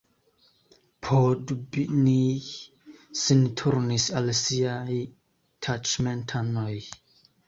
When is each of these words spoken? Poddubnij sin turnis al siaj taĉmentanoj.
Poddubnij 1.07 2.39
sin 3.23 3.43
turnis 3.61 4.05
al 4.21 4.31
siaj 4.39 4.97
taĉmentanoj. 5.67 6.73